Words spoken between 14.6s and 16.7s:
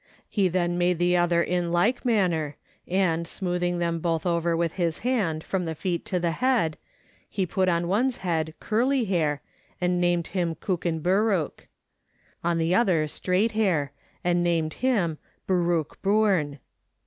him Berrookboorn.